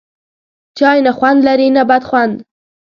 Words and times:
چای، 0.77 0.97
نه 1.05 1.11
خوند 1.17 1.39
لري 1.47 1.67
نه 1.77 1.83
بد 1.89 2.03
خوند 2.09 2.35